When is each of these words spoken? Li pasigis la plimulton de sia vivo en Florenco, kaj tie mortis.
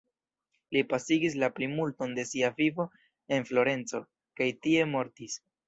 Li 0.77 0.81
pasigis 0.93 1.35
la 1.43 1.49
plimulton 1.59 2.17
de 2.21 2.25
sia 2.31 2.51
vivo 2.63 2.89
en 3.39 3.47
Florenco, 3.53 4.05
kaj 4.41 4.51
tie 4.67 4.91
mortis. 4.99 5.41